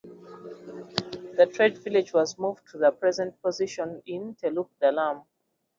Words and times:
The 1.37 1.47
trade 1.53 1.77
village 1.77 2.11
was 2.11 2.39
moved 2.39 2.67
to 2.71 2.79
the 2.79 2.89
present 2.91 3.39
position 3.39 4.01
in 4.07 4.33
Teluk 4.33 4.69
Dalam. 4.81 5.25